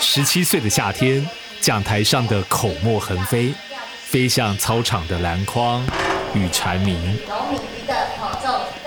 [0.00, 1.26] 十七岁的夏天，
[1.60, 3.52] 讲台上的口沫横飞，
[4.04, 5.84] 飞向操场的篮筐
[6.34, 7.18] 与蝉鸣。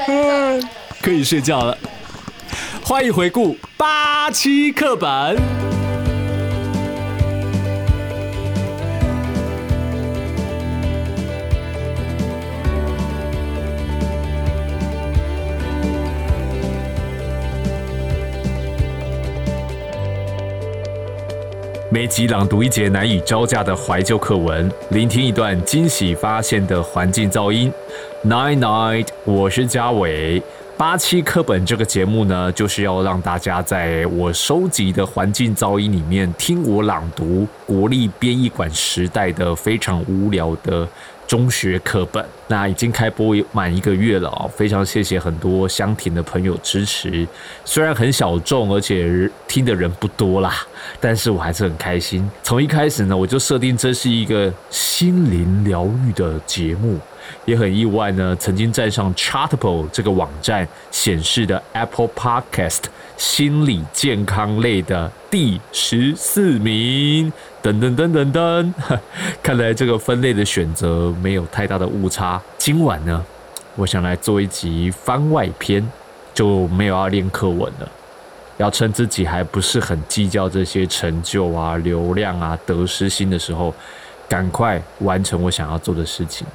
[0.08, 0.70] 嗯，
[1.02, 1.78] 可以睡觉了。
[2.84, 5.77] 欢迎回顾八七课本。
[21.98, 27.74] 每集朗读一节难以招架的怀旧课文，聆听一段惊喜发现的环境噪音。
[28.24, 30.40] Night night，我是嘉伟。
[30.78, 40.88] 八七课本这个节目呢，就是要让大家在我收集的环境噪音里面听我朗读国立编译馆时代的非常无聊的。
[41.28, 47.28] 中学课本，那已经开播满一个月了哦，非常谢谢很多香甜的朋友支持，
[47.66, 50.56] 虽然很小众，而且听的人不多啦，
[51.02, 52.28] 但是我还是很开心。
[52.42, 56.98] 从一开始呢，我就设定这是一个心灵疗愈的节目。
[57.46, 62.84] 也很意外呢，曾经站上 Chartable 这个网站显示的 Apple Podcast
[63.16, 67.32] 心理健康类的第十四名，
[67.64, 68.74] 噔噔噔噔噔，
[69.42, 72.42] 看来这个分类的选择没有太大的误差。
[72.58, 73.26] 今晚呢，
[73.76, 75.88] 我想来做一集番外篇，
[76.34, 77.90] 就没有要练课文了，
[78.58, 83.74] 要趁自己还不是很计较这些成就啊、流量啊、得失心的时候，
[84.30, 86.46] 赶快完成我想要做的事情。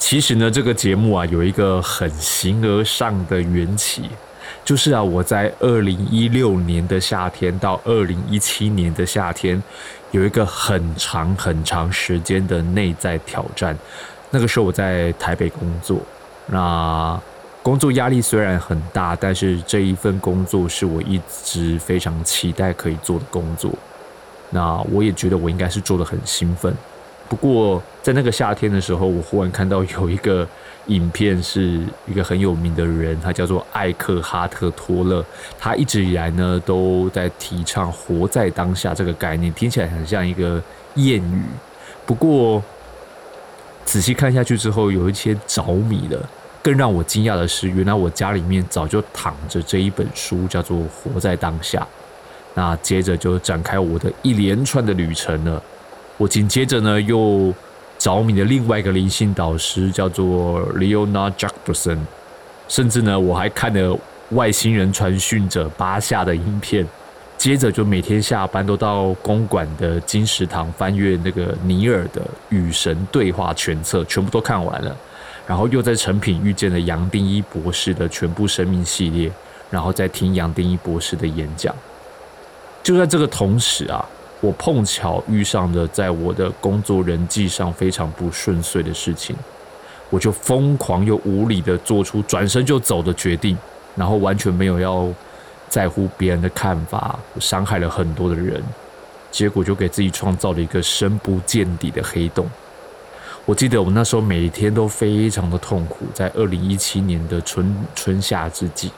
[0.00, 4.08] 其实呢，这个节目啊，有一个很形而上的缘起，
[4.64, 9.62] 就是啊，我在二零一六年的夏天到二零一七年的夏天，
[10.10, 13.78] 有一个很长很长时间的内在挑战。
[14.30, 16.00] 那个时候我在台北工作，
[16.46, 17.20] 那
[17.62, 23.70] 工作压力虽然很大，但是这一份工作是我一直非常期待可以做的工作。
[24.48, 26.74] 那我也觉得我应该是做的很兴奋。
[27.30, 30.44] 不过，在那个夏天的时候，我忽然看到有一个
[30.86, 35.24] 影片，是一个很有名的人，他叫做艾克哈特·托勒。
[35.56, 40.60] 他一直以来呢，都在提倡“活在当下”这个概念，听起来很像一个
[40.96, 41.42] 谚语。
[42.04, 42.60] 不过，
[43.84, 46.28] 仔细看下去之后，有一些着迷了。
[46.60, 51.78] 更让我惊讶的是，原来我家里面早就躺着这一本书，叫做《活在当下》。
[52.54, 55.62] 那接着就展开我的一连串的旅程了。
[56.20, 57.50] 我紧接着呢，又
[57.98, 61.96] 着迷的另外一个灵性导师叫做 Leonard Jacobson，
[62.68, 63.98] 甚至呢，我还看了
[64.32, 66.86] 外星人传讯者巴夏的影片。
[67.38, 72.20] 接着就每天下班都到公馆的金石堂翻阅那个尼尔的
[72.50, 74.94] 《与神对话全册》，全部都看完了。
[75.46, 79.32] 然后又在成品遇见了杨定一博士的全部生命系列，
[79.70, 81.74] 然后再听杨定一博士的演讲。
[82.82, 84.06] 就在这个同时啊。
[84.40, 89.36] 我碰巧遇上的，在我的工作人际上非常不顺遂的事情，
[90.08, 93.56] 我就疯狂又无理的做出转身就走的决定，
[93.94, 95.06] 然后完全没有要
[95.68, 98.62] 在乎别人的看法，伤害了很多的人，
[99.30, 102.48] 结果就给自己创造了一个深不见底的黑洞。
[103.44, 108.90] 我记得我那时候每天都非常的痛苦，在二零一七年的春春夏之际。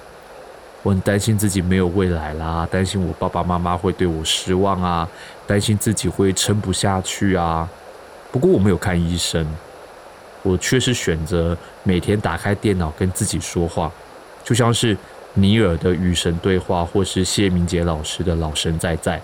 [0.82, 5.08] 我很担心自己没有未来啦，担心我爸爸妈妈会对我失望啊，
[5.46, 7.68] 担心自己会撑不下去啊。
[8.32, 9.46] 不过我没有看医生，
[10.42, 13.92] 我却是选择每天打开电脑跟自己说话，
[14.42, 14.96] 就像是
[15.34, 19.20] 尼尔的与神对话，或是谢明杰老师的老神在在，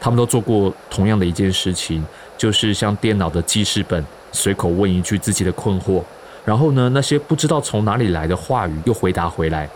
[0.00, 2.02] 他们都做过同样的一件事情，
[2.38, 4.02] 就是像电脑的记事本，
[4.32, 6.02] 随口问一句自己的困惑，
[6.46, 9.68] 然后呢，那些不知道从哪里来的话语又回答回来。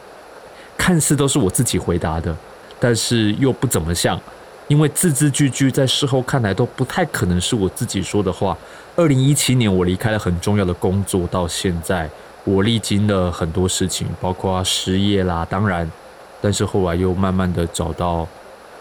[0.76, 2.34] 看似都是我自己回答的，
[2.78, 4.20] 但是又不怎么像，
[4.69, 8.56] 因为字字句句在事后看来都不太可能是我自己说的话。
[8.94, 12.09] 二零一七年我离开了很重要的工作，到现在
[12.44, 15.91] 我历经了很多事情，包括失业啦，当然，
[16.41, 18.26] 但是后来又慢慢的找到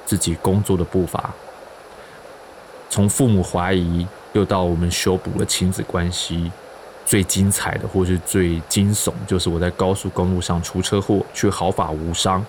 [0.06, 1.33] 自己工作的步伐，
[2.89, 6.51] 从父母怀疑，又到我们修补了亲子关系。
[7.06, 12.44] 最精彩的，或是最惊悚，就是我在高速公路上出车祸，却毫发无伤，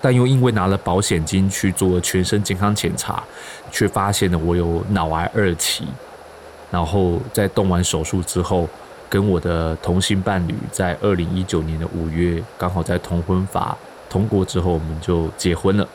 [0.00, 3.24] 但又因为拿了保险金去做全身健康检查，
[3.72, 5.86] 却发现了我有脑癌二期。
[6.70, 8.68] 然后在动完手术之后，
[9.08, 13.76] 跟我的同性伴侣在二零一九年的五月，刚好在同婚法
[14.10, 15.88] 通过之后，我们就结婚了。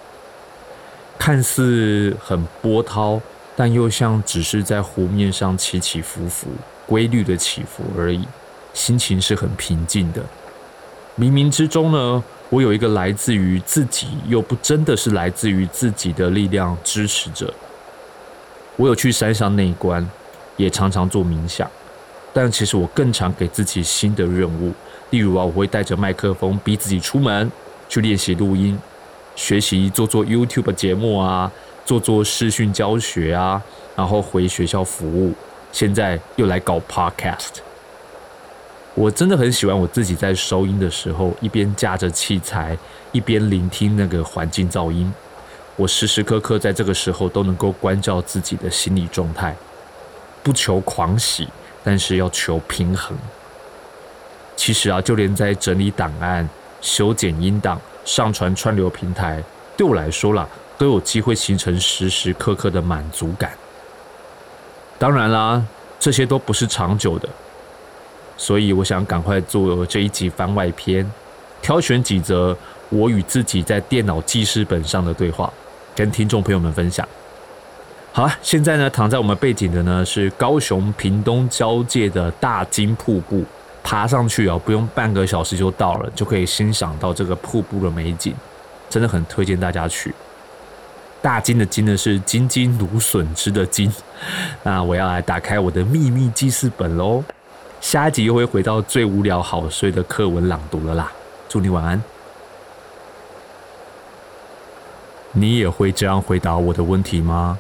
[1.18, 3.22] 看似很波涛，
[3.56, 6.48] 但又像只是在湖面上起起伏伏。
[6.90, 8.28] 规律的起伏而已，
[8.74, 10.24] 心情是很平静的。
[11.20, 17.54] 冥冥之中呢，我有一个来自于自己又不真的是来自于自己的力量支持着，
[18.76, 20.10] 我有去山上内观，
[20.58, 21.70] 也常常做冥想。
[22.34, 24.74] 但其实我更常给自己新的任务，
[25.12, 27.52] 例如啊，我会带着麦克风逼自己出门
[27.88, 28.80] 去练习录音，
[29.36, 31.52] 学习做做 YouTube 节目啊，
[31.86, 33.62] 做做视讯教学啊，
[33.96, 35.36] 然后回学校服务。
[35.72, 37.60] 现在又来搞 Podcast。
[38.96, 42.78] 我真的很喜欢我自己在收音的时候，一边架着器材，
[43.12, 45.14] 一边聆听那个环境噪音。
[45.76, 49.56] 我时时刻刻在这个时候都能够关照自己的心理状态，
[50.44, 51.48] 不求狂喜。
[51.82, 53.18] 但是要求平衡。
[54.58, 56.48] 其实啊，就连在整理档案、
[56.82, 59.42] 修剪音档、上传串流平台，
[59.78, 60.46] 对我来说啦，
[60.78, 63.54] 都有机会形成时时刻刻的满足感。
[65.00, 65.64] 当然啦，
[65.98, 67.30] 这些都不是长久的，
[68.36, 71.10] 所以我想赶快做这一集番外篇，
[71.62, 72.56] 挑选几则
[72.90, 75.52] 我与自己在电脑记事本上的对话，
[75.96, 77.08] 跟听众朋友们分享。
[78.12, 83.46] 好了，现在呢，躺在我们背景的呢是高雄屏东交界的大金瀑布，
[83.82, 88.36] 爬上去啊，不用半个小时就到了，就可以欣赏到这个瀑布的美景，
[88.90, 90.14] 真的很推荐大家去。
[91.22, 93.92] 大金的金呢是金金芦笋汁的金，
[94.64, 97.24] 那我要来打开我的秘密记事本喽，
[97.82, 101.12] 下一集又会回到最无聊好睡的课文朗读了啦，
[101.50, 102.02] 祝你晚安。
[105.34, 107.60] 你也会这样回答我的问题吗？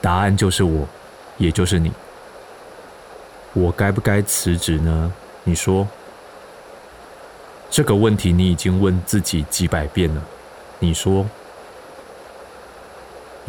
[0.00, 0.88] 答案就是我，
[1.36, 1.92] 也就是你。
[3.52, 5.12] 我该不该辞职呢？
[5.42, 5.86] 你说，
[7.68, 10.22] 这个问题你已经问自己几百遍了。
[10.78, 11.26] 你说，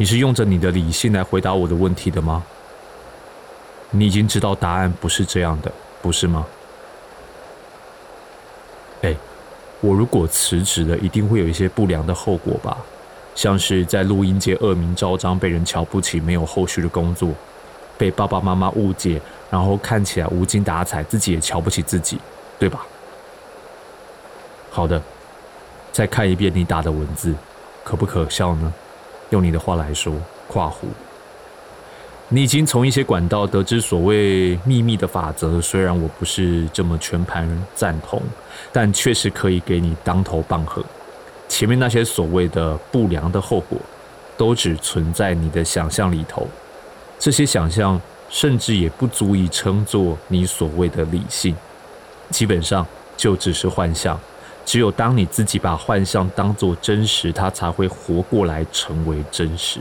[0.02, 2.42] 你是用着你的理性来回答我的问题的吗？
[3.90, 5.70] 你已经知道答案不是这样的，
[6.02, 6.44] 不是吗？
[9.02, 9.14] 哎，
[9.80, 12.76] 我如果辞职了，一定会有一些不良的后果吧？
[13.36, 17.30] 像是在录音界恶名昭彰，被人瞧不起，没有后续的工作，
[17.96, 19.22] 被爸爸妈妈误解，
[19.52, 22.18] 然后看起来无精打采，自己也瞧不起自己，
[22.58, 22.84] 对吧？
[24.68, 25.00] 好的，
[25.92, 27.32] 再看一遍你打的文字，
[27.84, 28.74] 可不可笑呢？
[29.32, 30.14] 用你的话来说，
[30.46, 30.86] 跨湖，
[32.28, 38.22] 你已经从一些管道得知所谓秘密的法则，虽然我不是这么全盘赞同，
[38.70, 40.84] 但确实可以给你当头棒喝。
[41.48, 43.78] 前面那些所谓的不良的后果，
[44.36, 46.46] 都只存在你的想象里头。
[47.18, 51.56] 这些想象甚至也不足以称作你所谓的理性，
[52.30, 52.86] 基本上
[53.16, 54.18] 就只是幻象。
[54.64, 59.80] 只有当你自己把幻象当作真实，它才会活过来，成为真实。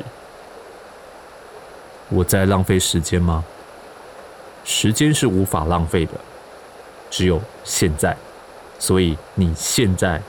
[2.10, 3.44] 我在浪费时间吗？
[4.63, 6.13] 时间是无法浪费的，
[7.10, 8.16] 只有现在。
[8.80, 10.22] 所以你现在。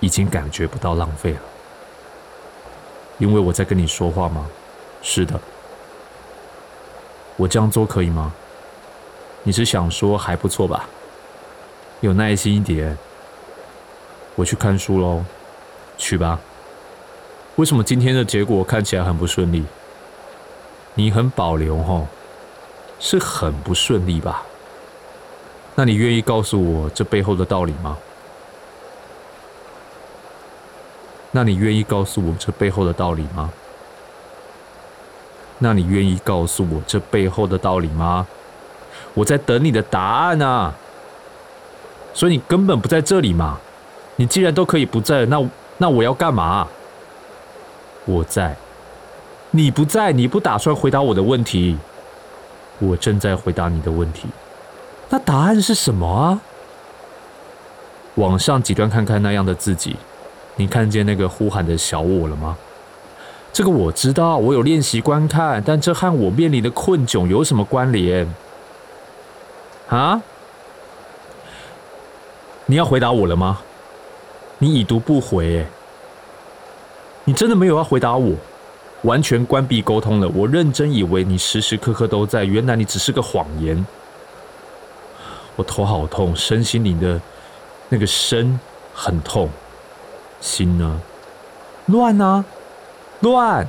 [0.00, 1.40] 已经感觉不到浪费了，
[3.16, 4.46] 因为我在跟你说话吗？
[5.00, 5.40] 是的，
[7.36, 8.30] 我这样做可以吗？
[9.44, 10.86] 你是想说还不错吧？
[12.00, 12.98] 有耐心一点，
[14.36, 15.24] 我去看书喽，
[15.96, 16.40] 去吧。
[17.56, 19.64] 为什么今天的结果看起来很不顺利？
[20.94, 22.06] 你很保留吼，
[22.98, 24.42] 是很不顺利吧？
[25.76, 27.96] 那你愿意告诉我这背后的道理吗？
[31.30, 33.52] 那你愿意告诉我这背后的道理吗？
[35.58, 38.26] 那你愿意告诉我这背后的道理吗？
[39.14, 40.74] 我在等你的答案啊！
[42.12, 43.60] 所以你根本不在这里嘛？
[44.16, 46.68] 你既然都可以不在，那那我要干嘛？
[48.04, 48.54] 我在，
[49.50, 51.78] 你不在，你不打算回答我的问题。
[52.78, 54.28] 我正在回答你的问题。
[55.08, 56.40] 那答案是什么啊？
[58.16, 59.96] 往上几段看看那样的自己。
[60.56, 62.56] 你看见那个呼喊的小我了吗？
[63.52, 68.32] 这个我知道，我有练习观看，但这和我面临的困窘有什么关联？
[69.88, 70.20] 啊？
[72.66, 73.60] 你要回答我了吗？
[74.64, 75.66] 你已读不回，
[77.24, 78.34] 你真的没有要回答我？
[79.02, 80.28] 完全关闭沟通了。
[80.34, 83.86] 我认真以为你时时刻刻都在，原来你只是个谎言。
[85.54, 87.20] 我头好痛，身心灵的
[87.90, 88.58] 那个身
[88.94, 89.50] 很痛。
[90.40, 90.98] 心呢？
[91.84, 92.42] 乱啊，
[93.20, 93.68] 乱！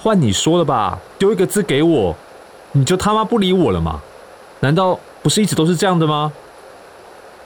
[0.00, 2.16] 换你说了吧，丢一个字给我，
[2.72, 4.02] 你就他妈不理我了吗？
[4.58, 6.32] 难道不是一直都是这样的吗？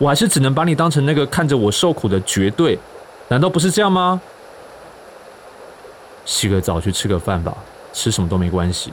[0.02, 2.76] 我还是只能把你当成那个看着我受苦的绝对，
[3.28, 4.20] 难道不是这样吗？
[6.24, 7.56] 洗个澡去吃个饭吧，
[7.92, 8.92] 吃什么都没关系。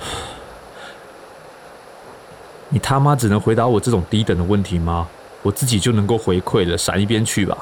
[2.70, 5.06] 你他妈只能回答我这种低等的问题吗？
[5.42, 7.56] 我自己就能够回馈了，闪一边去吧。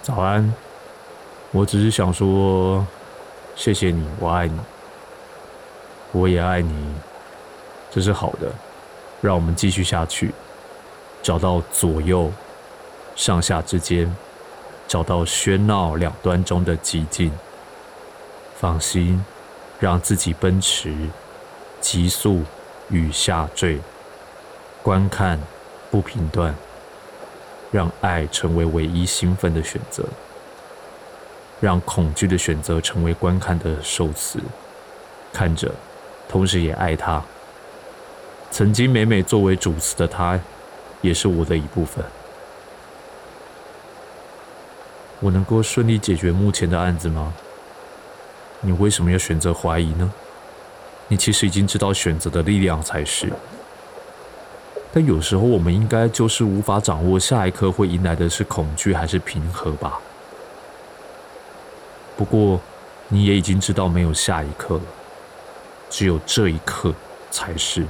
[0.00, 0.54] 早安。
[1.50, 2.86] 我只是想说，
[3.56, 4.56] 谢谢你，我爱你，
[6.12, 6.94] 我也爱你，
[7.90, 8.52] 这是好的。
[9.20, 10.32] 让我们继续下去，
[11.22, 12.30] 找到左右、
[13.16, 14.16] 上下之间，
[14.86, 17.32] 找到喧闹两端中的寂静。
[18.56, 19.24] 放心，
[19.80, 20.94] 让自己奔驰，
[21.80, 22.42] 急速
[22.90, 23.80] 与下坠，
[24.82, 25.40] 观看
[25.90, 26.54] 不频断，
[27.70, 30.04] 让爱成为唯一兴奋的选择。
[31.60, 34.38] 让恐惧的选择成为观看的受词，
[35.32, 35.74] 看着，
[36.28, 37.22] 同时也爱他。
[38.50, 40.38] 曾经每每作为主词的他，
[41.00, 42.04] 也是我的一部分。
[45.20, 47.34] 我能够顺利解决目前的案子吗？
[48.60, 50.12] 你为什么要选择怀疑呢？
[51.08, 53.32] 你其实已经知道选择的力量才是。
[54.92, 60.00] 但有时候我们应该就是无法掌握下一刻会迎来的是恐惧还是平和吧。
[62.16, 62.60] 不过，
[63.08, 64.82] 你也已经知道没有下一刻了，
[65.90, 66.92] 只有这一刻
[67.30, 67.84] 才是。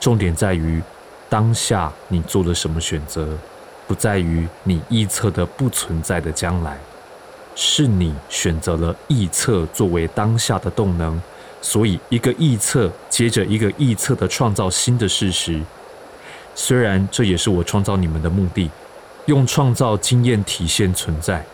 [0.00, 0.82] 重点在于
[1.28, 3.28] 当下你做了什么选择，
[3.86, 6.78] 不在于你臆测的不存在的将来，
[7.54, 11.20] 是你选择了臆测作为当下的动能，
[11.60, 15.60] 所以一个臆测接着一个臆测的创造新的事实。
[16.54, 18.70] 虽然这也是我创造你们的目的，
[19.26, 21.44] 用创造经验体现存在。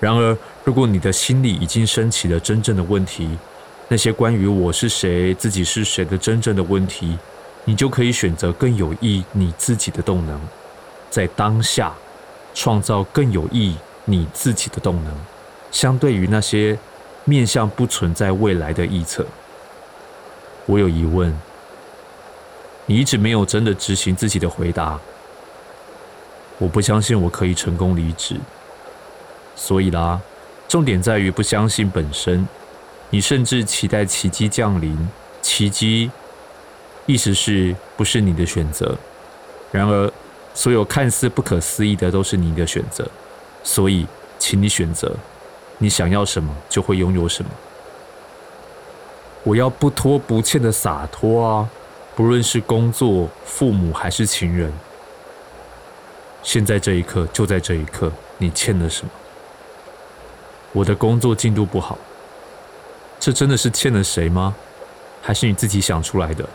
[0.00, 3.36] 然而，如果你的心里已经升起了真正的问题，
[3.88, 7.18] 那些关于我是谁、自己是谁的真正的问题，
[7.64, 10.40] 你就可以选择更有益你自己的动能，
[11.10, 11.92] 在当下
[12.54, 15.14] 创造更有益你自己的动能，
[15.70, 16.78] 相对于那些
[17.24, 19.26] 面向不存在未来的臆测。
[20.66, 21.38] 我有疑问，
[22.86, 24.98] 你一直没有真的执行自己的回答。
[26.58, 28.36] 我不相信我可以成功离职。
[29.54, 30.20] 所以啦，
[30.66, 32.46] 重点在于不相信本身，
[33.14, 35.08] 你甚至期待奇迹降临。
[35.40, 36.10] 奇迹，
[37.06, 38.98] 意思是不是你的选择？
[39.70, 40.12] 然而，
[40.52, 43.08] 所有看似不可思议的都是你的选择。
[43.62, 44.04] 所以，
[44.36, 45.14] 请你选择，
[45.78, 47.50] 你想要什么就会拥有什么。
[49.44, 51.70] 我要不拖不欠的洒脱啊！
[52.16, 54.72] 不论是工作、父母还是情人，
[56.42, 59.10] 现在这一刻，就在这一刻，你欠了什么？
[60.72, 61.96] 我的工作进度不好，
[63.24, 64.54] 这真的是欠了谁吗？
[65.22, 66.46] 还是你自己想出来的？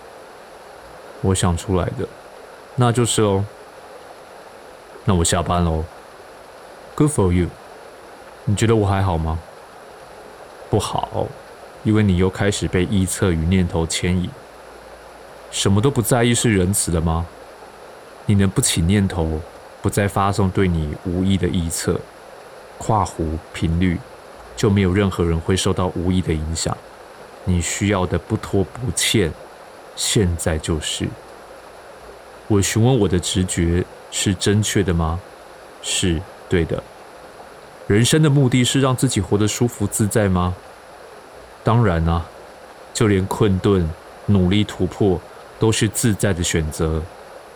[1.21, 2.07] 我想出来的，
[2.75, 3.43] 那就是哦。
[5.03, 5.83] 那我下班喽。
[6.93, 7.47] Good for you。
[8.45, 9.39] 你觉得我还好吗？
[10.69, 11.25] 不好，
[11.83, 14.29] 因为你又开始被臆测与念头牵引。
[15.49, 17.25] 什么都不在意是仁慈的吗？
[18.27, 19.41] 你能不起念头，
[19.81, 21.99] 不再发送对你无意的臆测？
[22.77, 23.97] 跨湖频率。
[24.59, 26.77] 就没有任何人会受到无意的影响。
[27.45, 29.31] 你需要的不拖不欠，
[29.95, 31.07] 现在就是。
[32.49, 35.17] 我询问我的直觉是正确的吗？
[35.81, 36.83] 是对的。
[37.87, 40.53] 人生的目的是让自己活得舒服自在吗？
[41.63, 42.25] 当然啊，
[42.93, 43.89] 就连困顿、
[44.25, 45.21] 努力突破
[45.57, 47.01] 都是自在的选择。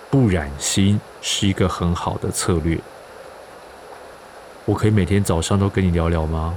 [0.09, 2.79] 不染心是一个很好的策略。
[4.63, 6.55] 我可以每天早上都跟你聊聊吗？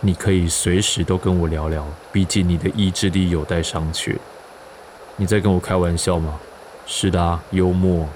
[0.00, 4.16] 你可以随时都跟我聊聊，毕竟你的意志力有待商榷。
[5.16, 6.38] 你在跟我开玩笑吗？
[6.86, 8.06] 是的，幽默，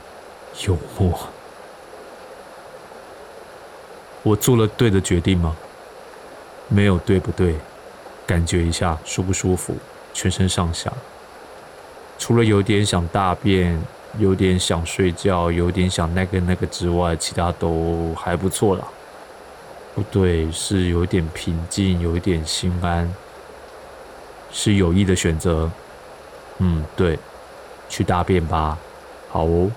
[0.67, 1.19] 幽默。
[4.23, 5.57] 我做了对的决定吗？
[6.69, 7.57] 没有对不对，
[8.27, 9.75] 感觉一下舒不舒服，
[10.13, 10.93] 全身上下。
[12.19, 13.83] 除了有点想大便，
[14.19, 18.87] 有点想睡觉，有点想那个那个之外，其他都还不错了。
[19.95, 23.13] 不对，是有点平静，有一点心安，
[24.53, 25.71] 是有意的选择。
[26.59, 27.19] 嗯，对，
[27.89, 28.79] 去大便吧。
[29.29, 29.71] 好哦。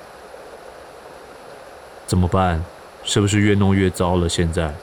[2.05, 2.63] 怎么办？
[3.03, 4.29] 是不是越弄越糟了？
[4.29, 4.73] 现在，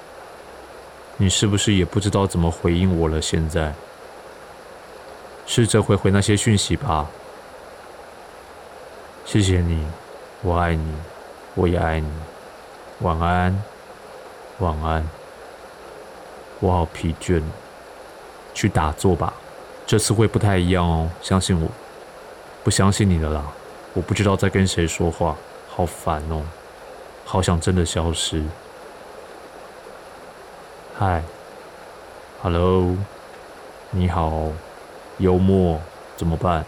[1.16, 3.22] 你是不是也不知道怎么回应我了？
[3.22, 3.72] 现在，
[5.46, 7.06] 试着回回那些讯息吧。
[9.24, 9.86] 谢谢你，
[10.42, 10.92] 我爱你，
[11.54, 12.10] 我也爱你。
[12.98, 13.62] 晚安，
[14.58, 15.19] 晚安。
[16.60, 17.42] 我好疲倦，
[18.54, 19.32] 去打坐吧。
[19.86, 21.68] 这次会不太一样哦，相信我。
[22.62, 23.42] 不相信你的啦，
[23.94, 25.34] 我不知道在跟谁说话，
[25.68, 26.42] 好烦哦，
[27.24, 28.44] 好想真的消失。
[30.98, 31.22] 嗨
[32.42, 32.94] ，Hello，
[33.90, 34.52] 你好，
[35.16, 35.80] 幽默
[36.18, 36.64] 怎么办？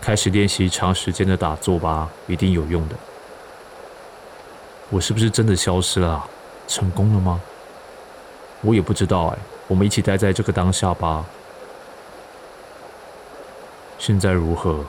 [0.00, 2.94] 开始练习长时间的打坐吧，一定有用的。
[4.88, 6.24] 我是不是真的消失了？
[6.68, 7.40] 成功了吗？
[8.62, 9.38] 我也不知道哎。
[9.66, 11.24] 我们一起待在这个当下吧。
[13.98, 14.84] 现在如何？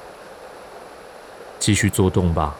[1.60, 2.56] 继续做动吧，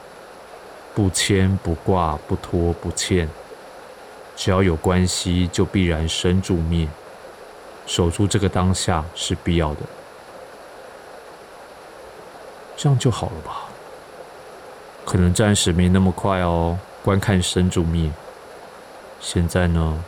[0.94, 3.28] 不牵不挂不拖不欠。
[4.36, 6.88] 只要有关系，就必然生住灭。
[7.88, 9.80] 守住这个当下是必要的。
[12.78, 13.64] 这样就好了吧？
[15.04, 16.78] 可能暂时没那么快哦。
[17.04, 18.12] 观看生住灭。
[19.20, 20.04] 现在呢？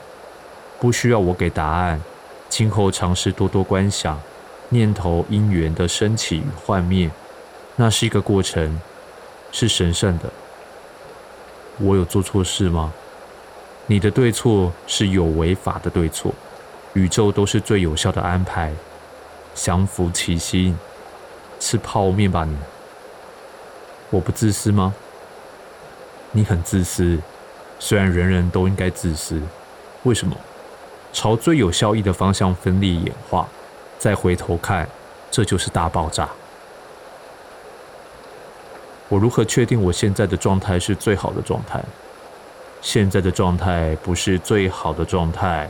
[0.84, 2.02] 不需要我给答案，
[2.50, 4.20] 今后尝试多多观想
[4.68, 7.10] 念头因缘的升起与幻灭，
[7.78, 8.82] 那是一个过程，
[9.50, 10.30] 是神圣的。
[11.80, 12.92] 我有做错事吗？
[13.86, 16.34] 你的对错是有违法的对错，
[16.92, 18.74] 宇宙都是最有效的安排，
[19.56, 20.78] 降服其心，
[21.62, 22.58] 吃泡面吧你。
[24.10, 24.94] 我不自私吗？
[26.34, 27.18] 你很自私，
[27.80, 29.42] 虽然人人都应该自私，
[30.04, 30.36] 为什么？
[31.14, 33.48] 朝最有效益的方向分裂演化，
[34.00, 34.90] 再回头看，
[35.30, 36.28] 这就是大爆炸。
[39.08, 41.82] 我如何确定我现在的状态是最好的状态？
[42.82, 45.70] 现在的状态不是最好的状态，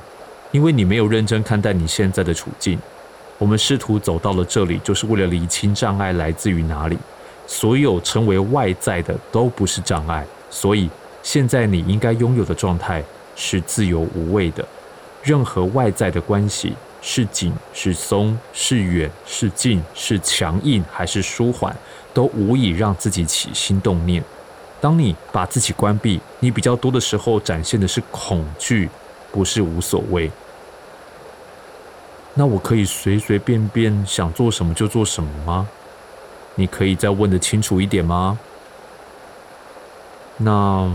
[0.51, 2.79] 因为你没有认真看待你现在的处境。
[3.37, 6.97] 我们试图走到了这里，就是为了理清障碍来自于哪里。
[7.45, 10.89] 所有称为外在的都不是障碍，所以
[11.21, 13.03] 现在你应该拥有的状态
[13.35, 14.65] 是自由无畏的。
[15.23, 21.73] 任何外在的关系是紧是松是远是近是强硬还是舒缓，
[22.13, 24.21] 都无以让自己起心动念。
[24.81, 28.89] 当你把自己关闭，你比较多的时候展现的是恐惧，
[29.31, 30.29] 不是无所谓。
[32.33, 35.67] 那我可以随随便便想做什么就做什么吗？
[36.55, 38.37] 你可以再问的清楚一点吗？
[40.35, 40.91] 那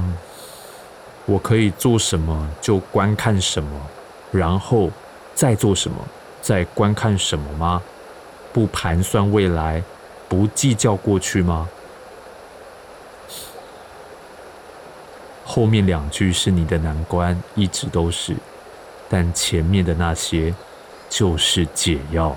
[1.24, 3.80] 我可以做什么就观看什么。
[4.30, 4.90] 然后
[5.34, 5.96] 再做什么，
[6.40, 7.82] 再观看什么吗？
[8.52, 9.82] 不盘算未来，
[10.28, 11.68] 不计较过去吗？
[15.44, 18.36] 后面两句是你的难关，一直都是，
[19.08, 20.54] 但前面的那些
[21.08, 22.36] 就是解药。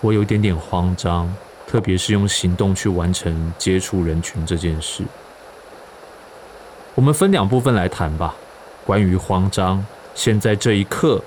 [0.00, 1.34] 我有点点慌张，
[1.66, 5.04] 特别是用行动去完成接触人群这件事。
[6.98, 8.34] 我们分两部分来谈吧。
[8.84, 11.22] 关于慌张，现在这一刻，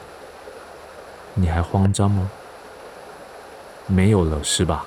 [1.34, 2.30] 你还慌张吗？
[3.88, 4.86] 没有了，是吧？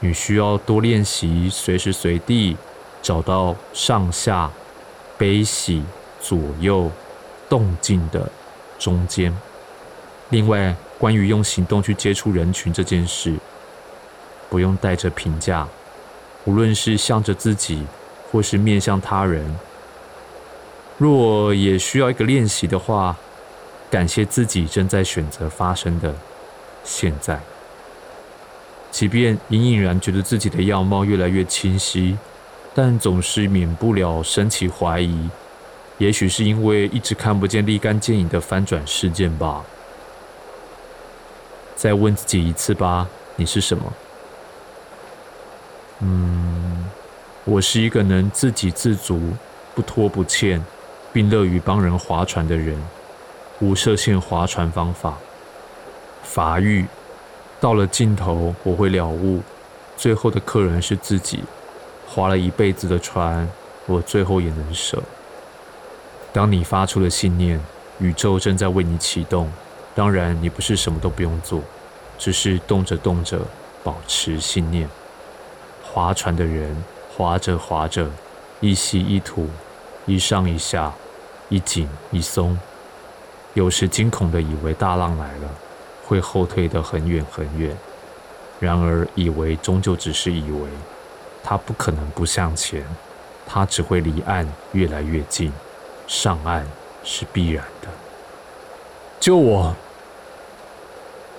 [0.00, 2.56] 你需要多练习，随时随地
[3.00, 4.50] 找到上下、
[5.16, 5.84] 悲喜、
[6.20, 6.90] 左右
[7.48, 8.28] 动静的
[8.80, 9.32] 中间。
[10.30, 13.36] 另外，关于用行动去接触人群这件事，
[14.50, 15.68] 不用带着评价，
[16.46, 17.86] 无论是向着自己，
[18.36, 19.42] 或是面向他人。
[20.98, 23.16] 若也需要一个练习的话，
[23.90, 26.14] 感谢自己正在选择发生的
[26.84, 27.40] 现在。
[28.90, 32.18] 即便隐隐然觉得自己的样貌越来越清晰，
[32.74, 35.30] 但总是免不了升起怀疑。
[35.96, 39.64] 也许是因为一直看不见立竿见影的翻转事件吧。
[41.74, 43.92] 再问自己一次吧，你是什么？
[46.00, 46.84] 嗯，
[47.46, 49.32] 我是一个能自给自足、
[49.74, 50.62] 不拖不欠。
[51.12, 52.76] 并乐于帮人划船的人，
[53.60, 55.16] 无设限划船方法，
[56.22, 56.84] 法欲
[57.58, 59.40] 到了尽头，我会了悟，
[59.96, 61.42] 最后的客人是自己，
[62.06, 63.48] 划了一辈子的船，
[63.86, 65.02] 我最后也能舍。
[66.34, 67.58] 当你发出了信念，
[67.98, 69.50] 宇宙正在为你启动。
[69.94, 71.62] 当然，你不是什么都不用做，
[72.18, 73.40] 只是动着动着，
[73.82, 74.86] 保持信念。
[75.82, 76.76] 划船的人
[77.16, 78.10] 划着划着，
[78.60, 79.48] 一吸一吐，
[80.04, 80.92] 一上一下。
[81.48, 82.58] 一紧一松，
[83.54, 85.48] 有时惊恐的以为大浪来了，
[86.04, 87.76] 会后退得很远很远。
[88.58, 90.68] 然而，以为终究只是以为，
[91.44, 92.84] 它不可能不向前，
[93.46, 95.52] 它只会离岸越来越近，
[96.08, 96.66] 上岸
[97.04, 97.86] 是必然的。
[99.20, 99.72] 救我！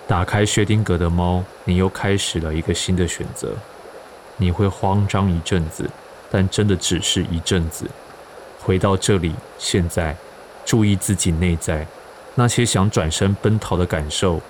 [0.08, 3.52] 打开薛定谔的猫，你又开始了一个新的选择。
[4.38, 5.90] 你会慌张一阵子，
[6.32, 7.90] 但真的只是一阵子。
[8.64, 10.16] 回到这里，现在，
[10.66, 11.86] 注意自己内在
[12.36, 14.42] 那些想转身奔逃的感受，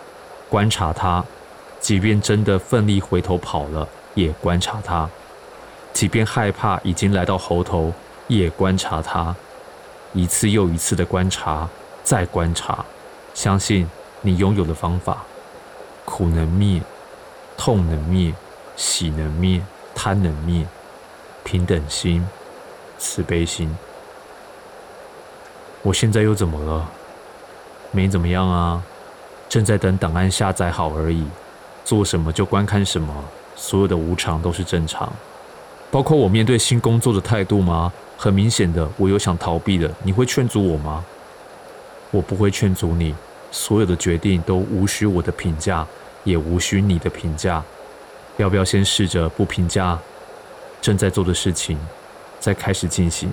[0.50, 1.24] 观察它。
[1.80, 5.08] 即便真的奋力回头跑了，也观察它；
[5.94, 7.94] 即便害怕已经来到喉头，
[8.28, 9.36] 也观察它。
[10.14, 11.70] 一次又一次的观察，
[12.04, 12.84] 再观察，
[13.36, 13.88] 相信
[14.22, 15.24] 你拥有的方法。
[16.04, 16.82] 苦能灭，
[17.56, 18.34] 痛能灭，
[18.76, 19.62] 喜能灭，
[19.98, 20.64] 贪能灭。
[21.44, 22.24] 平等心、
[23.00, 23.76] 慈悲心。
[25.82, 26.88] 我现在又怎么了？
[27.92, 28.84] 没怎么样啊，
[29.50, 31.26] 正在等档案下载好而已。
[31.84, 33.12] 做什么就观看什么，
[33.56, 35.12] 所有的无常都是正常。
[35.90, 37.92] 包括我面对新工作的态度吗？
[38.18, 39.90] 很明显的，我有想逃避的。
[40.04, 41.04] 你会劝阻我吗？
[42.12, 43.16] 我不会劝阻你。
[43.52, 45.88] 所有的决定都无需我的评价，
[46.26, 47.64] 也无需你的评价。
[48.38, 50.00] 要不要先试着不评价
[50.82, 51.78] 正在做的事情，
[52.40, 53.32] 再开始进行？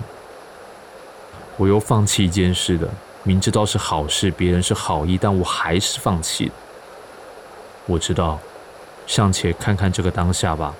[1.57, 2.89] 我又放弃一件事了，
[3.23, 6.51] 明知道是好事，别人是好意，但我还是放弃。
[7.85, 8.39] 我知道，
[9.07, 10.73] 尚且看看这个当下吧。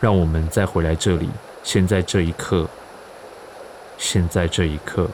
[0.00, 1.30] 让我们再回来这里，
[1.62, 2.68] 现在这一刻，
[3.96, 5.08] 现在这一刻，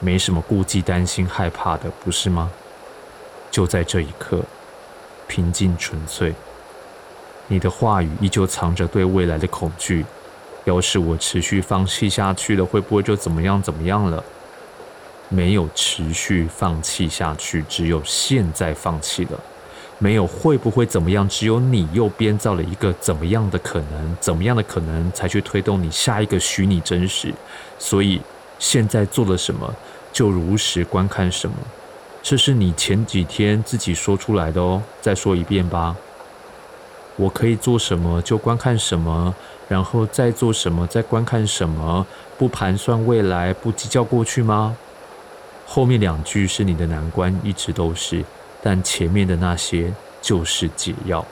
[0.00, 2.50] 没什么顾忌、担心、害怕的，不是吗？
[3.50, 4.42] 就在这一刻，
[5.28, 6.34] 平静纯粹。
[7.48, 10.04] 你的话语依旧藏着对未来的恐惧。
[10.64, 14.22] 要是我持续放弃下去了，会不会就怎么样怎么样了？
[15.28, 19.40] 没有持续放弃下去，只有现在放弃了。
[19.98, 27.32] 没有会不会怎么样，只有你又编造了一个怎么样的可能，怎么样的可能才去推动你下一个虚拟真实。
[27.78, 28.20] 所以
[28.58, 29.72] 现在做了什么，
[30.12, 31.56] 就如实观看什么。
[32.22, 35.96] 这是你前几天自己说出来的哦，再说一遍吧。
[37.16, 39.34] 我可以做什么就观看什么，
[39.68, 42.06] 然后再做什么再观看什么，
[42.38, 44.76] 不盘算未来，不计较过去吗？
[45.66, 48.24] 后面两句是你的难关，一直都是，
[48.62, 51.24] 但前面的那些就是解药。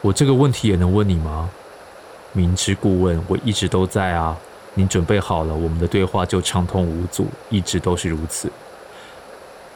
[0.00, 1.48] 我这个问题也能问你吗？
[2.32, 4.36] 明知故问，我一直都在啊。
[4.74, 8.50] 你准备好了，我们的对话就畅通无阻，一直都是如此。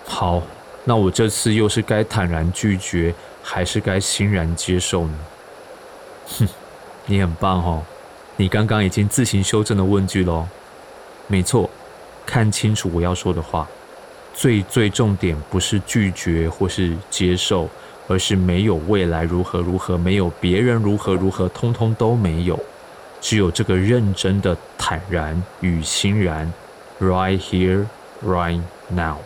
[0.04, 0.42] 好，
[0.88, 3.14] 那我这次又是该坦然拒绝？
[3.42, 5.14] 还是该欣然接受呢？
[6.38, 6.48] 哼，
[7.04, 7.82] 你很棒哦！
[8.36, 10.48] 你刚刚已经自行修正了问句喽。
[11.26, 11.68] 没错，
[12.24, 13.68] 看清楚我要说的话。
[14.32, 17.68] 最最重点不是拒绝或是接受，
[18.06, 22.58] 而是没有未来如何如何，没有别人如何如何，通通都没有。
[23.20, 26.50] 只有这个认真的坦然与欣然
[26.98, 27.84] ，right here,
[28.24, 29.18] right now。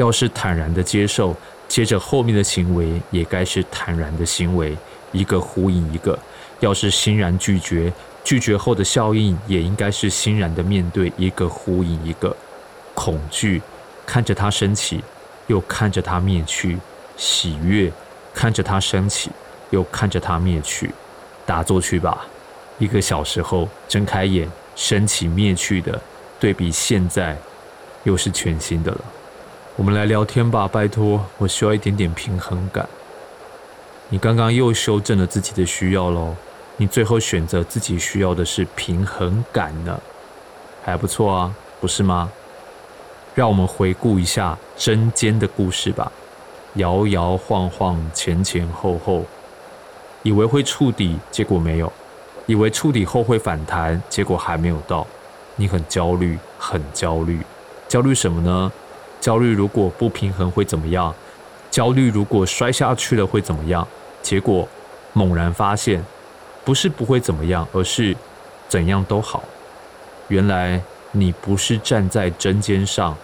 [0.00, 1.36] 要是坦然的接受。
[1.68, 4.76] 接着后面的行为也该是坦然的行为，
[5.12, 6.18] 一个呼应一个。
[6.58, 7.92] 要是欣然拒绝，
[8.24, 12.34] 拒绝后的效应也应该是欣然的面对，一个呼应一个。
[12.92, 13.62] 恐惧，
[14.04, 15.04] 看着它升起，
[15.46, 16.76] 又看着它灭去；
[17.16, 17.92] 喜悦，
[18.34, 19.30] 看着它升起，
[19.70, 20.90] 又看着它灭去。
[21.46, 22.26] 打坐去吧，
[22.78, 26.02] 一个小时后睁开眼，升起灭去的，
[26.40, 27.36] 对比现在，
[28.02, 29.00] 又是全新的了。
[29.80, 32.86] 我们来聊天吧，拜托，我需要一点点平衡感。
[34.10, 36.36] 你刚刚又修正了自己的需要喽，
[36.76, 39.98] 你最后选择自己需要的是平衡感呢，
[40.84, 42.30] 还不错啊，不是吗？
[43.34, 46.12] 让我们回顾一下针尖的故事吧，
[46.74, 49.24] 摇摇晃晃，前前后后，
[50.22, 51.90] 以为会触底，结果没有；
[52.44, 55.06] 以为触底后会反弹，结果还没有到。
[55.56, 57.40] 你很焦虑，很焦虑，
[57.88, 58.70] 焦虑什么呢？
[59.20, 61.14] 焦虑如果不平衡会怎么样？
[61.70, 63.86] 焦虑如果摔下去了会怎么样？
[64.22, 64.66] 结果
[65.12, 66.04] 猛然发现，
[66.64, 68.16] 不是不会怎么样，而是
[68.68, 69.44] 怎样都好。
[70.28, 73.16] 原来你不是站在针尖上，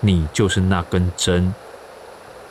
[0.00, 1.54] 你就是那根针。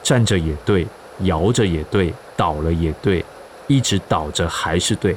[0.01, 0.87] 站着也对，
[1.19, 3.23] 摇着也对，倒了也对，
[3.67, 5.15] 一直倒着还是对。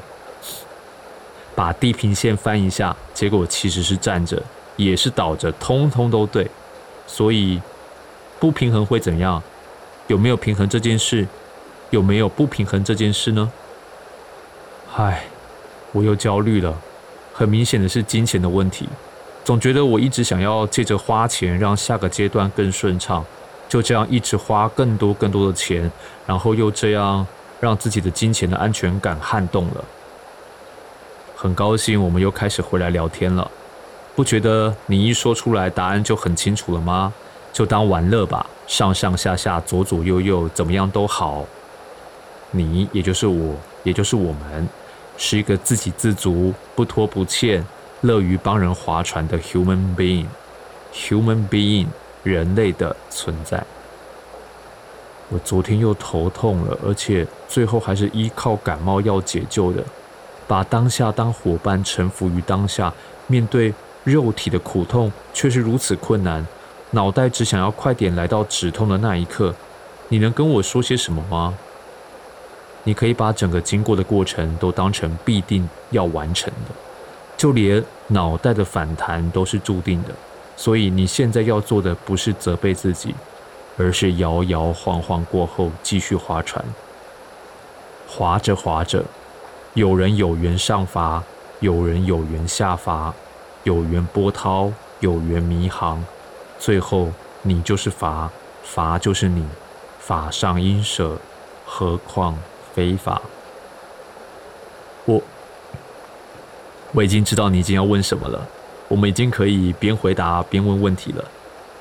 [1.54, 4.42] 把地平线翻一下，结果其实是站着，
[4.76, 6.50] 也是倒着，通通都对。
[7.06, 7.60] 所以，
[8.40, 9.42] 不平衡会怎样？
[10.06, 11.26] 有没有平衡这件事？
[11.90, 13.52] 有没有不平衡这件事呢？
[14.96, 15.24] 唉，
[15.92, 16.76] 我又焦虑了。
[17.32, 18.88] 很明显的是金钱的问题。
[19.44, 23.24] 总觉得我一直想要借着花钱让下个阶段更顺畅，
[23.68, 25.90] 就这样一直花更多更多的钱，
[26.26, 27.26] 然后又这样
[27.60, 29.84] 让自己的金钱的安全感撼动了。
[31.36, 33.50] 很高兴我们又开始回来聊天了。
[34.14, 37.12] 不觉得你一说出来答案就很清楚了吗？
[37.52, 41.44] 就当玩乐吧，上上下下、左左右右，怎么样都好。
[42.50, 44.68] 你也就是我，也就是我们，
[45.16, 47.64] 是一个自给自足、不拖不欠、
[48.00, 51.86] 乐于帮人划船的 human being，human being，
[52.22, 53.62] 人类的存在。
[55.28, 59.82] 我昨天又头痛了，而且最后还是依靠感冒药解救的。
[60.46, 62.92] 把当下当伙伴，臣服于当下，
[63.26, 63.72] 面对。
[64.04, 66.46] 肉体的苦痛却是如此困难，
[66.90, 69.54] 脑袋只想要快点来到止痛的那一刻。
[70.08, 71.54] 你能跟我说些什么吗？
[72.84, 76.74] 你可以把整个经过的过程都当成必定要完成的，
[77.34, 80.10] 就连脑袋的反弹都是注定的。
[80.54, 83.14] 所以你现在要做的不是责备自己，
[83.78, 86.62] 而是摇摇晃晃过后继续划船。
[88.06, 89.02] 划着划着，
[89.72, 91.22] 有人有缘上筏，
[91.60, 93.10] 有人有缘下筏，
[93.64, 96.02] 有缘波涛，有缘迷航，
[96.58, 97.10] 最后
[97.42, 98.30] 你就是法，
[98.62, 99.44] 法就是你，
[99.98, 101.18] 法上应舍，
[101.66, 102.38] 何况？
[102.74, 103.22] 非法，
[105.04, 105.22] 我
[106.90, 108.48] 我已经知道你已经要问什么了。
[108.88, 111.24] 我们已经可以边回答边问问题了。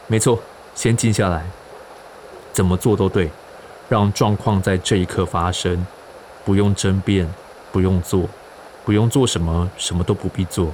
[0.06, 0.40] 没错，
[0.76, 1.44] 先静下来，
[2.54, 3.32] 怎么做都对，
[3.90, 5.86] 让状况在这一刻发生，
[6.46, 7.28] 不用争辩，
[7.72, 8.30] 不用做，
[8.86, 10.72] 不用做什么，什么都不必做，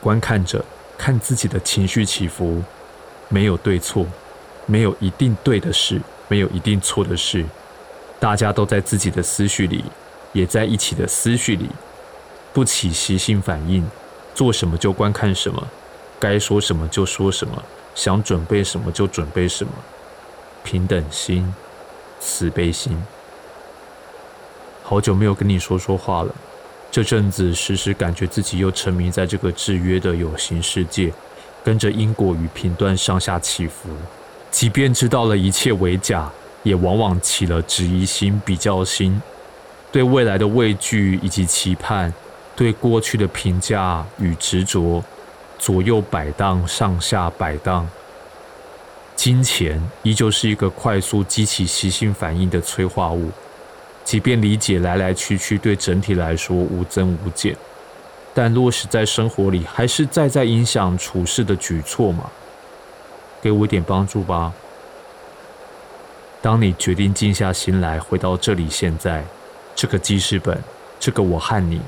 [0.00, 0.64] 观看着，
[0.96, 2.62] 看自己的情绪起伏，
[3.28, 4.06] 没有对错，
[4.66, 7.44] 没有一定对的事，没有一定错的事。
[8.20, 9.84] 大家都在自己的思绪里，
[10.32, 11.68] 也在一起的思绪里，
[12.52, 13.88] 不起习性反应，
[14.34, 15.68] 做什么就观看什么，
[16.18, 17.62] 该说什么就说什么，
[17.94, 19.72] 想准备什么就准备什么，
[20.64, 21.54] 平等心，
[22.18, 23.00] 慈悲心。
[24.82, 26.34] 好久没有跟你说说话了，
[26.90, 31.12] 这阵子时时感觉自己又沉迷在这个制约的有形世界，
[31.62, 33.90] 跟着因果与频段上下起伏，
[34.50, 36.30] 即便知道了一切为假。
[36.64, 39.22] 也往往起了质疑心、比较心，
[39.92, 42.12] 对未来的畏惧以及期盼，
[42.56, 45.02] 对过去的评价与执着，
[45.56, 47.88] 左右摆荡，上下摆荡。
[49.14, 53.30] 金钱依旧是一个快速激起习性反应的催化物，
[54.08, 57.54] 即便理解来来去去对整体来说无增无减，
[58.32, 62.30] 但落实在生活里，还是在在影响处事的举措嘛？
[63.42, 64.50] 给我一点帮助吧。
[66.40, 69.22] 当你决定静下心来，回到这里，现在，
[69.74, 70.58] 这个记事本，
[70.98, 71.78] 这个我和你，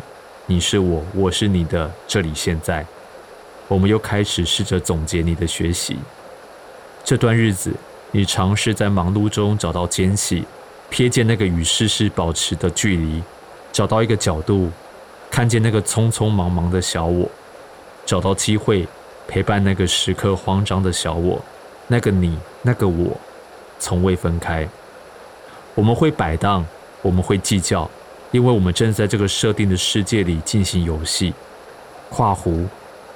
[0.44, 2.84] 你是我，我是你的，这里现在，
[3.66, 5.96] 我们又开始试着总结你的学习。
[7.02, 7.72] 这段日子，
[8.10, 10.44] 你尝试在忙碌中找到间隙，
[10.90, 13.22] 瞥见那个与世事保持的距离，
[13.72, 14.70] 找到一个角度，
[15.30, 17.28] 看见那个匆匆忙忙的小我，
[18.04, 18.86] 找到机会
[19.28, 21.40] 陪伴那个时刻慌张的小我，
[21.86, 23.16] 那个你，那个我。
[23.82, 24.68] 从未分开，
[25.74, 26.66] 我们会摆荡，
[27.00, 27.90] 我们会计较，
[28.30, 31.32] 因为我们正在这个设定的世界里进行游戏。
[32.10, 32.66] 跨湖，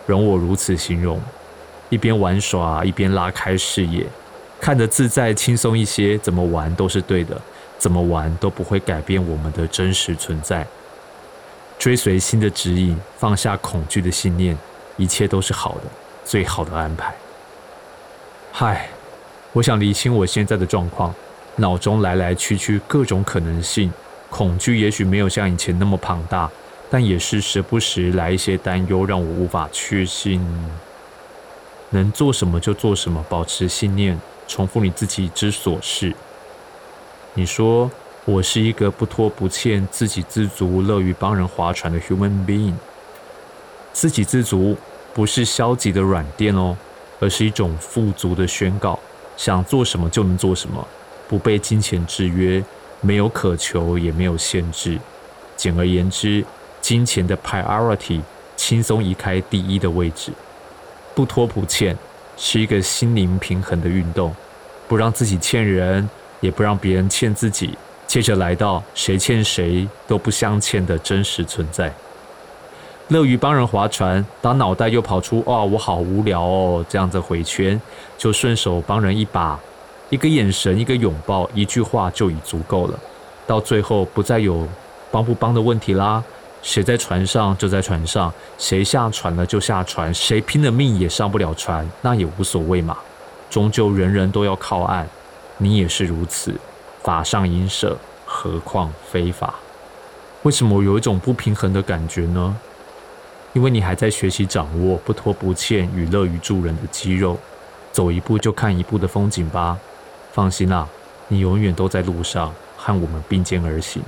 [0.07, 1.21] 容我如此形容：
[1.91, 4.07] 一边玩耍，一边拉开视野，
[4.59, 6.17] 看得自在轻松一些。
[6.17, 7.39] 怎么玩都是对的，
[7.79, 10.67] 怎么玩都不会改变我们的真实存在。
[11.79, 14.57] 追随心的指引，放下恐惧的信念，
[14.97, 15.83] 一切都是好的，
[16.25, 17.15] 最好的安排。
[18.53, 18.89] 嗨。
[19.53, 21.15] 我想理清我现在的状况，
[21.55, 23.93] 脑中来来去去各种可能性，
[24.29, 26.51] 恐惧也许没有像以前那么庞大，
[26.91, 30.45] 但也是时不时来一些担忧，让我无法确信。
[31.91, 36.13] 能做什么就做什么，保持信念，重复你自己之所是。
[37.37, 37.91] 你说
[38.25, 42.75] 我是一个不拖不欠、自给自足、乐于帮人划船的 human being。
[43.93, 44.77] 自给自足
[45.13, 46.77] 不是消极的软垫哦，
[47.19, 48.99] 而是一种富足的宣告。
[49.37, 50.87] 想做什么就能做什么，
[51.27, 52.65] 不被金钱制约，
[53.01, 54.97] 没有渴求也没有限制。
[55.57, 56.45] 简而言之，
[56.81, 58.21] 金钱的 priority
[58.55, 60.31] 轻松移开第一的位置，
[61.17, 61.99] 不拖不欠，
[62.37, 64.33] 是一个心灵平衡的运动，
[64.87, 66.09] 不让自己欠人，
[66.45, 67.71] 也不让别人欠自己。
[68.07, 71.91] 接着来到谁欠谁都不相欠的真实存在。
[73.09, 77.81] 乐于帮人划船，当脑袋又跑出“哇，我好无聊哦”这样子回圈，
[78.19, 79.59] 就顺手帮人一把，
[80.11, 82.99] 一个眼神，一个拥抱，一句话就已足够了。
[83.47, 84.69] 到最后不再有
[85.11, 86.23] 帮不帮的问题啦，
[86.63, 92.97] 谁在船上就在船上，谁下船了就下船，谁拼了命也上不了船，那也无所谓嘛。
[93.51, 95.09] 终究人人都要靠岸，
[95.59, 96.55] 你也是如此。
[97.03, 99.55] 法上应舍，何况非法？
[100.43, 102.57] 为什么有一种不平衡的感觉呢？
[103.53, 107.39] 因为你还在学习掌握不拖不欠与乐于助人的肌肉，
[107.93, 109.79] 走一步就看一步的风景吧。
[110.33, 110.89] 放心啦，
[111.29, 114.03] 你永远都在路上，和我们并肩而行。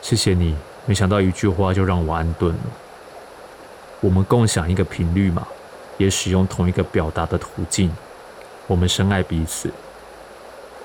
[0.00, 0.54] 谢谢你，
[0.86, 2.60] 没想到一句话就让我安顿了。
[4.00, 5.46] 我们共享一个频率嘛，
[5.96, 7.90] 也使用同一个表达的途径。
[8.68, 9.72] 我们深爱彼此。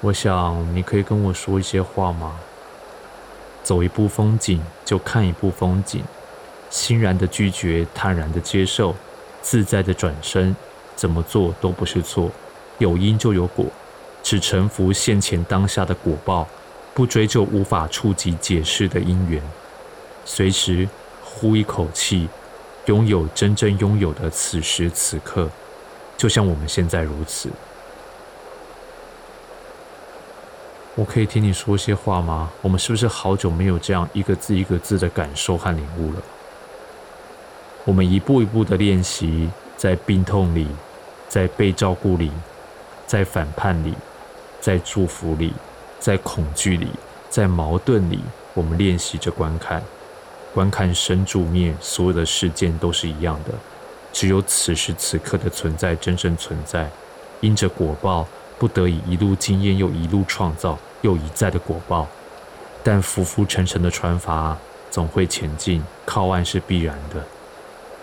[0.03, 2.37] 我想你可以跟我说一些话吗？
[3.63, 6.03] 走一步风景就看一步风景。
[6.69, 8.93] 欣然的拒绝，坦然的接受，
[9.41, 10.53] 自在的转身，
[10.93, 12.29] 怎么做都不是错。
[12.79, 13.67] 有因就有果，
[14.21, 16.45] 只臣服现前当下的果报，
[16.93, 19.41] 不追究无法触及解释的因缘，
[20.25, 20.85] 随时
[21.23, 22.27] 呼一口气，
[22.87, 25.49] 拥有真正拥有的此时此刻，
[26.17, 27.49] 就像我们现在如此。
[30.95, 32.51] 我可以听你说些话吗？
[32.61, 36.21] 我们是不是好久没有这样一个字一个字的感受和领悟了？
[37.83, 40.67] 我们一步一步的练习，在病痛里，
[41.27, 42.31] 在被照顾里，
[43.07, 43.95] 在反叛里，
[44.61, 45.51] 在祝福里，
[45.99, 46.87] 在恐惧里，
[47.27, 48.19] 在矛盾里，
[48.53, 49.81] 我们练习着观看，
[50.53, 53.53] 观看生住灭，所有的事件都是一样的，
[54.11, 56.87] 只有此时此刻的存在真正存在，
[57.41, 58.27] 因着果报。
[58.63, 62.07] 不得已一路经验，又一路创造，又一再的果报。
[62.81, 64.55] 但浮浮沉沉的船筏
[64.89, 67.21] 总会前进，靠岸是必然的。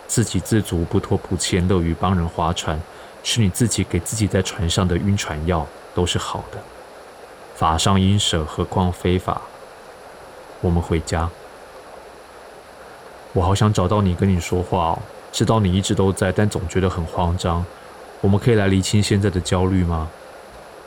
[0.07, 2.79] 自给自足、不拖不欠、乐于帮人划船，
[3.23, 6.59] 是你自己给自己在船上的晕船药，都是好的。
[7.55, 9.41] 法上应舍，何况非法？
[10.61, 11.31] 我们回家。
[13.33, 14.99] 我好想找到你，跟你说话哦。
[15.33, 17.65] 知道你一直都在，但总觉得很慌张。
[18.21, 20.11] 我们可以来厘清现在的焦虑吗？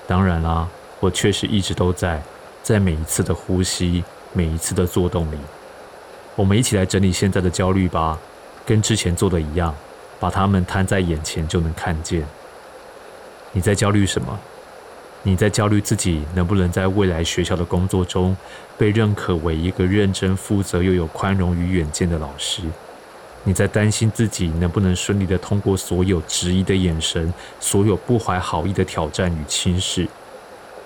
[0.05, 0.67] 当然啦，
[0.99, 2.21] 我确实一直都在，
[2.61, 5.37] 在每一次的呼吸，每一次的做动里。
[6.35, 8.17] 我们一起来整理现在的焦虑吧，
[8.65, 9.73] 跟之前做的一样，
[10.19, 12.25] 把它们摊在眼前就能看见。
[13.51, 14.39] 你在焦虑什么？
[15.25, 18.35] 你在焦虑自己能不能在未来学校的工作中
[18.77, 22.61] 被认可为一个认真负责又有宽容与远见的老师？
[23.45, 30.07] 你在担心自己能不能顺利的通过所有质疑的眼神，所有不怀好意的挑战与轻视。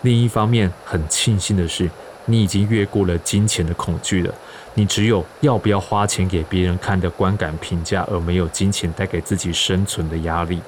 [0.02, 1.90] 另一方面，很庆幸的是，
[2.26, 4.34] 你已经越过了金钱的恐惧了。
[4.74, 10.62] 你只有要不要花钱给别人看的观感评价，而没有金钱带给自己生存的压力。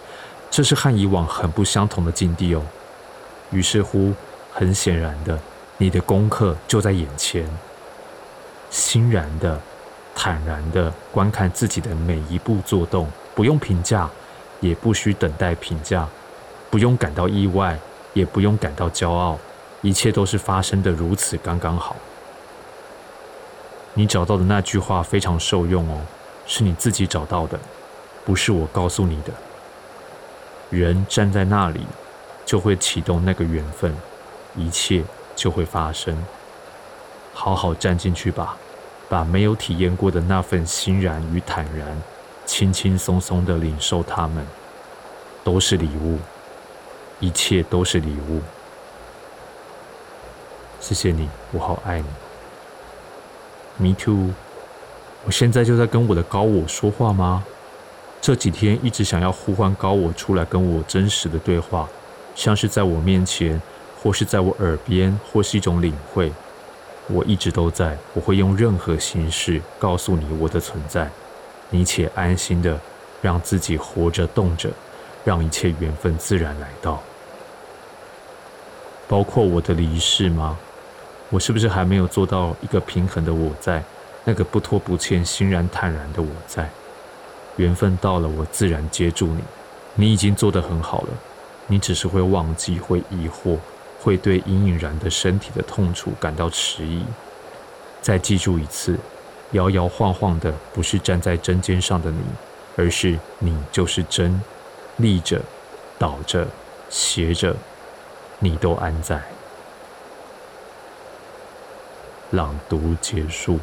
[0.50, 2.64] 这是和以往很不相同的境地哦。
[3.52, 4.14] 于是乎，
[4.52, 5.40] 很显然的，
[5.78, 7.48] 你的功课就在眼前，
[8.70, 9.60] 欣然的。
[10.14, 14.10] 坦然地观看自己的每一步做动，不用评价，
[14.60, 16.08] 也不需等待评价，
[16.70, 17.80] 不用感到意外，
[18.14, 19.40] 也不用感到骄傲，
[19.82, 21.96] 一切都是发生的如此刚刚好。
[23.94, 26.02] 你找到的那句话非常受用哦，
[26.46, 27.60] 是你自己找到的，
[28.26, 29.34] 不是我告诉你的。
[30.70, 31.82] 人站在那里，
[32.46, 33.96] 就会启动那个缘分，
[34.56, 35.04] 一切
[35.36, 36.16] 就会发生。
[37.34, 38.58] 好好站进去吧。
[39.10, 42.02] 把没有体验过的那份欣然与坦然，
[42.46, 44.46] 轻轻松松的领受它们，
[45.44, 46.20] 都是礼物，
[47.20, 48.42] 一切都是礼物。
[50.80, 53.90] 谢谢你，我好爱你。
[53.90, 54.32] Me too。
[55.26, 57.44] 我现在就在跟我的高我说话吗？
[58.22, 61.90] 这几天一直想要呼唤高我出来跟我真实的对话，
[62.36, 63.62] 像是在我面前，
[64.02, 66.32] 或是在我耳边，或是一种领会。
[67.12, 71.10] 我一直都在，我会用任何形式告诉你我的存在，
[71.70, 72.80] 你且安心的
[73.22, 74.70] 让自己活着动着，
[75.26, 77.02] 让一切缘分自然来到，
[79.08, 80.58] 包括我的离世吗？
[81.32, 83.84] 我是不是还没有做到一个平衡的我在，
[84.24, 86.70] 那个不拖不欠、欣然坦然的我在？
[87.58, 89.44] 缘分到了，我自然接住你，
[89.96, 91.10] 你已经做得很好了，
[91.68, 93.58] 你只是会忘记，会疑惑。
[94.00, 97.04] 会对隐隐然的身体的痛楚感到迟疑。
[98.02, 98.98] 再记住一次，
[99.52, 102.22] 摇摇晃晃的不是站在针尖上的你，
[102.78, 104.42] 而是你就是针，
[104.98, 105.42] 立着、
[105.98, 106.48] 倒着、
[106.90, 107.56] 斜着，
[108.40, 109.22] 你都安在。
[112.32, 113.60] 朗读结束。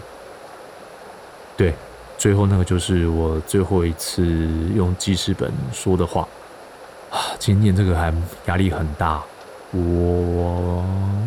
[1.56, 1.72] 对，
[2.18, 4.22] 最后那个就是我最后一次
[4.74, 6.28] 用记事本说的话。
[7.10, 8.12] 啊，今天这个还
[8.46, 9.22] 压力很大。
[9.76, 10.82] 我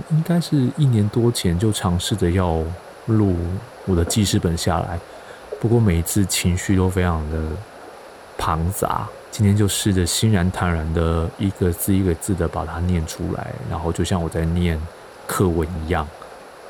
[0.10, 2.64] 应该是一年多前就尝试着要
[3.06, 3.36] 录
[3.86, 5.00] 我的记事本下来，
[5.60, 7.40] 不过每一次情绪都非常的
[8.38, 9.08] 庞杂。
[9.30, 14.80] 今天就试着欣然坦然的一个字一个字的把它念出来，然后就像我在念
[15.28, 16.08] 课文一样。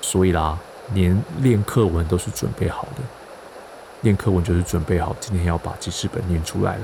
[0.02, 0.58] 所以啦，
[0.94, 3.04] 连练课文都是准备好的，
[4.02, 6.84] 练课文就是准备好今天要把记事本念出来了。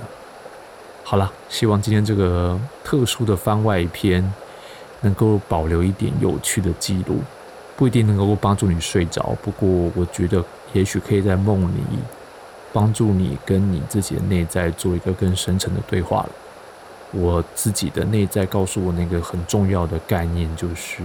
[1.04, 4.34] 好了，希望今天这个特殊的番外篇。
[5.02, 7.20] 能够保留一点有趣的记录，
[7.76, 9.36] 不一定能够帮助你睡着。
[9.44, 10.44] 不过，我觉得
[10.74, 11.82] 也许可以在梦里
[12.74, 16.30] 帮助你跟你自己的内在做一个更深层的对话了。
[17.12, 21.02] 我自己的内在告诉我那个很重要的概念，就是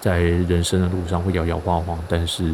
[0.00, 2.52] 在人生的路上会摇摇晃晃，但是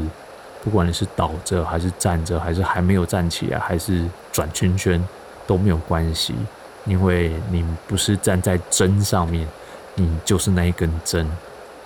[0.63, 5.03] 不管你是倒着还是站着，还是还没有站起来，还是转圈圈
[5.47, 6.35] 都没有关系，
[6.85, 9.49] 因为你不是站在针上面。
[9.95, 11.27] 你就是那一根针，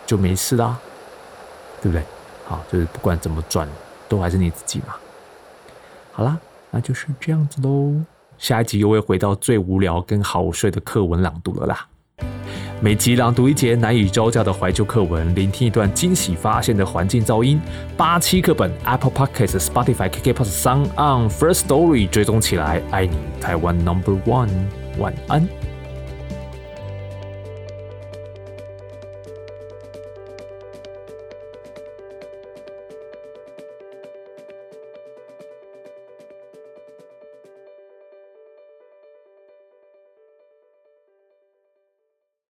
[0.06, 0.78] 就没事啦。
[1.82, 2.02] 对不对？
[2.46, 3.68] 好，就是不管怎么转，
[4.08, 4.94] 都还是你自己嘛。
[6.10, 6.38] 好啦，
[6.70, 7.94] 那就是这样子喽。
[8.38, 11.86] 下一集又会回到最无聊跟好睡的课文朗读了啦。
[12.80, 17.60] 每集朗读一节难以招架的怀旧课文，聆听一段惊喜发现的环境噪音。
[17.96, 22.82] 八期课本，Apple Podcasts、Spotify、KKBox、Sound On、First Story 追踪起来。
[22.90, 24.50] 爱你，台湾 Number One。
[24.98, 25.46] 晚安。